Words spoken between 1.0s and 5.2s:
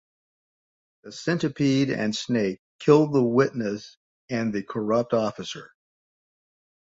The Centipede and Snake kill the witness and the corrupt